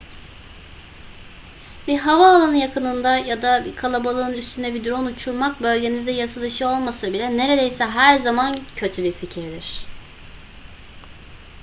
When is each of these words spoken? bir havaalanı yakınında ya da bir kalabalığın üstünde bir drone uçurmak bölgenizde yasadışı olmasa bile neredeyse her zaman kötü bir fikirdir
bir 1.87 1.97
havaalanı 1.97 2.57
yakınında 2.57 3.17
ya 3.17 3.41
da 3.41 3.65
bir 3.65 3.75
kalabalığın 3.75 4.33
üstünde 4.33 4.73
bir 4.73 4.85
drone 4.85 5.09
uçurmak 5.09 5.61
bölgenizde 5.61 6.11
yasadışı 6.11 6.67
olmasa 6.67 7.13
bile 7.13 7.37
neredeyse 7.37 7.85
her 7.85 8.17
zaman 8.17 8.59
kötü 8.75 9.03
bir 9.03 9.11
fikirdir 9.11 9.85